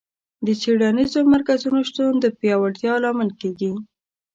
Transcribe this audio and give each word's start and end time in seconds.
د 0.45 0.47
څېړنیزو 0.61 1.19
مرکزونو 1.33 1.79
شتون 1.89 2.13
د 2.23 2.25
پیاوړتیا 2.39 2.93
لامل 3.03 3.29
کیږي. 3.41 3.71